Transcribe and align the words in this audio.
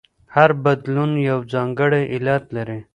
هر 0.35 0.49
بدلون 0.63 1.11
یو 1.29 1.39
ځانګړی 1.53 2.03
علت 2.13 2.43
لري. 2.55 2.79